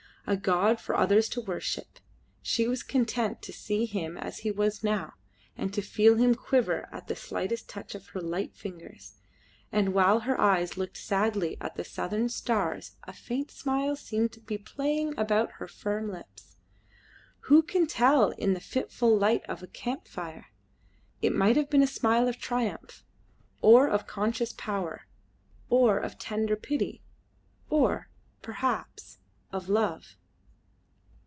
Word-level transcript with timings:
A 0.27 0.37
god 0.37 0.79
for 0.79 0.95
others 0.95 1.27
to 1.29 1.41
worship. 1.41 1.99
She 2.43 2.65
was 2.67 2.83
content 2.83 3.41
to 3.41 3.51
see 3.51 3.85
him 3.85 4.17
as 4.19 4.39
he 4.41 4.51
was 4.51 4.83
now, 4.83 5.13
and 5.57 5.73
to 5.73 5.81
feel 5.81 6.17
him 6.17 6.35
quiver 6.35 6.87
at 6.91 7.07
the 7.07 7.15
slightest 7.17 7.67
touch 7.67 7.95
of 7.95 8.09
her 8.09 8.21
light 8.21 8.53
fingers. 8.55 9.17
And 9.73 9.93
while 9.95 10.19
her 10.21 10.39
eyes 10.39 10.77
looked 10.77 10.95
sadly 10.95 11.57
at 11.59 11.73
the 11.75 11.83
southern 11.83 12.29
stars 12.29 12.91
a 13.03 13.11
faint 13.11 13.49
smile 13.49 13.95
seemed 13.97 14.31
to 14.33 14.39
be 14.39 14.57
playing 14.59 15.15
about 15.17 15.53
her 15.53 15.67
firm 15.67 16.09
lips. 16.11 16.55
Who 17.49 17.63
can 17.63 17.87
tell 17.87 18.29
in 18.29 18.53
the 18.53 18.61
fitful 18.61 19.17
light 19.17 19.43
of 19.49 19.63
a 19.63 19.67
camp 19.67 20.07
fire? 20.07 20.45
It 21.23 21.33
might 21.33 21.57
have 21.57 21.69
been 21.69 21.83
a 21.83 21.87
smile 21.87 22.27
of 22.29 22.37
triumph, 22.37 23.03
or 23.59 23.89
of 23.89 24.07
conscious 24.07 24.53
power, 24.53 25.07
or 25.67 25.97
of 25.97 26.17
tender 26.19 26.55
pity, 26.55 27.01
or, 27.71 28.07
perhaps, 28.43 29.17
of 29.51 29.67
love. 29.67 30.15